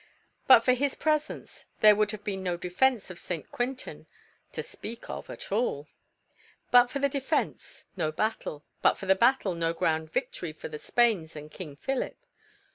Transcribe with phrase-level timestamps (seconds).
[0.47, 3.51] But for his presence, there would have been no defence of St.
[3.51, 4.07] Quentin,
[4.51, 5.89] to speak of, at all;
[6.71, 10.79] but for the defence, no battle; but for the battle, no grand victory for the
[10.79, 12.17] Spains and King Philip.